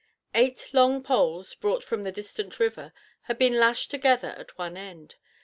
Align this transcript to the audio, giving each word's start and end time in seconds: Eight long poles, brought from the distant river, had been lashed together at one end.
Eight 0.33 0.71
long 0.73 1.03
poles, 1.03 1.53
brought 1.53 1.83
from 1.83 2.01
the 2.01 2.11
distant 2.11 2.59
river, 2.59 2.91
had 3.29 3.37
been 3.37 3.59
lashed 3.59 3.91
together 3.91 4.29
at 4.29 4.57
one 4.57 4.75
end. 4.75 5.17